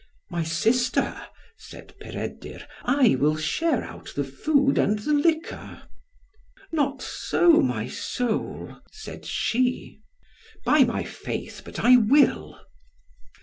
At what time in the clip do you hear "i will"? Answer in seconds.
2.83-3.37, 11.81-12.59